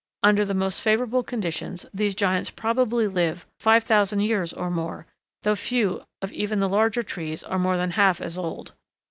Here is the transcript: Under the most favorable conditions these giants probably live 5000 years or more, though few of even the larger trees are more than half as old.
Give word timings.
Under 0.23 0.43
the 0.45 0.55
most 0.55 0.81
favorable 0.81 1.21
conditions 1.21 1.85
these 1.93 2.15
giants 2.15 2.49
probably 2.49 3.07
live 3.07 3.45
5000 3.59 4.21
years 4.21 4.51
or 4.51 4.71
more, 4.71 5.05
though 5.43 5.53
few 5.55 6.01
of 6.23 6.31
even 6.33 6.57
the 6.57 6.67
larger 6.67 7.03
trees 7.03 7.43
are 7.43 7.59
more 7.59 7.77
than 7.77 7.91
half 7.91 8.19
as 8.19 8.35
old. 8.35 8.73